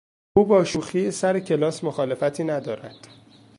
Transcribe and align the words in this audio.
او 0.37 0.45
با 0.45 0.63
شوخی 0.63 1.11
سر 1.11 1.39
کلاس 1.39 1.83
مخالفتی 1.83 2.43
ندارد. 2.43 3.07